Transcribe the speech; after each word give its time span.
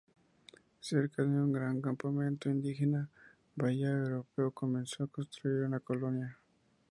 Cerca 0.79 1.21
de 1.21 1.29
un 1.29 1.51
gran 1.53 1.79
campamento 1.79 2.49
indígena 2.49 3.01
en 3.07 3.11
Bahía 3.55 3.89
Espero 4.03 4.49
comenzó 4.49 5.03
a 5.03 5.07
construir 5.07 5.65
una 5.67 5.79
colonia. 5.79 6.39